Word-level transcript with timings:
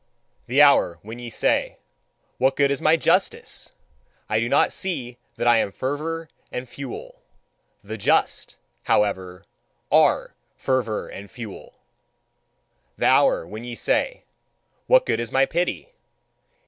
The 0.47 0.63
hour 0.63 0.97
when 1.03 1.19
ye 1.19 1.29
say: 1.29 1.77
"What 2.39 2.55
good 2.55 2.71
is 2.71 2.81
my 2.81 2.95
justice! 2.97 3.71
I 4.29 4.39
do 4.39 4.49
not 4.49 4.71
see 4.73 5.19
that 5.35 5.45
I 5.45 5.57
am 5.57 5.71
fervour 5.71 6.27
and 6.51 6.67
fuel. 6.67 7.21
The 7.83 7.99
just, 7.99 8.57
however, 8.85 9.45
are 9.91 10.33
fervour 10.55 11.07
and 11.07 11.29
fuel!" 11.29 11.75
The 12.97 13.05
hour 13.05 13.45
when 13.45 13.63
ye 13.63 13.75
say: 13.75 14.23
"What 14.87 15.05
good 15.05 15.19
is 15.19 15.31
my 15.31 15.45
pity! 15.45 15.93